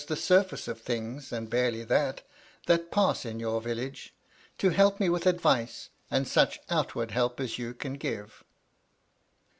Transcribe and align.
233 0.03 0.15
the 0.15 0.41
surface 0.47 0.67
of 0.67 0.81
things, 0.81 1.31
and 1.31 1.47
barely 1.47 1.83
that, 1.83 2.23
that 2.65 2.89
pass 2.89 3.23
in 3.23 3.39
your 3.39 3.61
village— 3.61 4.15
to 4.57 4.69
help 4.71 4.99
me 4.99 5.09
with 5.09 5.27
advice, 5.27 5.89
and 6.09 6.27
such 6.27 6.59
out 6.71 6.95
ward 6.95 7.11
help 7.11 7.39
as 7.39 7.59
yau 7.59 7.71
can 7.71 7.93
give." 7.93 8.43